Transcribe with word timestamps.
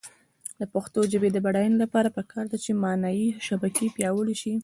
د 0.59 0.61
پښتو 0.73 0.99
ژبې 1.11 1.29
د 1.33 1.37
بډاینې 1.45 1.77
لپاره 1.83 2.13
پکار 2.17 2.45
ده 2.51 2.57
چې 2.63 2.71
معنايي 2.83 3.27
شبکې 3.47 3.93
پیاوړې 3.95 4.35
شي. 4.41 4.53